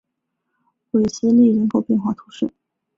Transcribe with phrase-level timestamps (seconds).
[0.89, 2.51] 韦斯利人口变化图示